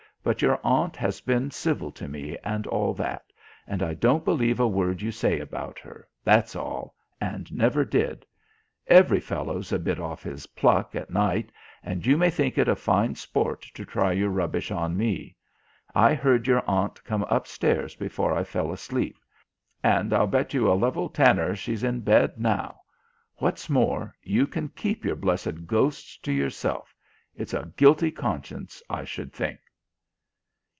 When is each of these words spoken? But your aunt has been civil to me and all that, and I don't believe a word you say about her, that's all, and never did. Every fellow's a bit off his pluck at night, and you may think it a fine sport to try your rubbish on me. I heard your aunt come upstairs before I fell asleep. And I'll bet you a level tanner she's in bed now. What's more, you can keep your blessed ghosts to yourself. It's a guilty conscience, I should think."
But 0.23 0.43
your 0.43 0.59
aunt 0.63 0.95
has 0.97 1.19
been 1.19 1.49
civil 1.49 1.91
to 1.93 2.07
me 2.07 2.37
and 2.43 2.67
all 2.67 2.93
that, 2.93 3.25
and 3.65 3.81
I 3.81 3.95
don't 3.95 4.23
believe 4.23 4.59
a 4.59 4.67
word 4.67 5.01
you 5.01 5.11
say 5.11 5.39
about 5.39 5.79
her, 5.79 6.07
that's 6.23 6.55
all, 6.55 6.93
and 7.19 7.51
never 7.51 7.83
did. 7.83 8.23
Every 8.85 9.19
fellow's 9.19 9.71
a 9.71 9.79
bit 9.79 9.99
off 9.99 10.21
his 10.21 10.45
pluck 10.45 10.93
at 10.95 11.09
night, 11.09 11.51
and 11.81 12.05
you 12.05 12.19
may 12.19 12.29
think 12.29 12.59
it 12.59 12.67
a 12.67 12.75
fine 12.75 13.15
sport 13.15 13.61
to 13.73 13.83
try 13.83 14.11
your 14.11 14.29
rubbish 14.29 14.69
on 14.69 14.95
me. 14.95 15.35
I 15.95 16.13
heard 16.13 16.45
your 16.45 16.61
aunt 16.67 17.03
come 17.03 17.23
upstairs 17.23 17.95
before 17.95 18.31
I 18.31 18.43
fell 18.43 18.71
asleep. 18.71 19.17
And 19.81 20.13
I'll 20.13 20.27
bet 20.27 20.53
you 20.53 20.71
a 20.71 20.75
level 20.77 21.09
tanner 21.09 21.55
she's 21.55 21.83
in 21.83 22.01
bed 22.01 22.33
now. 22.39 22.81
What's 23.37 23.71
more, 23.71 24.13
you 24.21 24.45
can 24.45 24.69
keep 24.69 25.03
your 25.03 25.15
blessed 25.15 25.65
ghosts 25.65 26.15
to 26.19 26.31
yourself. 26.31 26.93
It's 27.35 27.55
a 27.55 27.73
guilty 27.75 28.11
conscience, 28.11 28.83
I 28.87 29.03
should 29.03 29.33
think." 29.33 29.59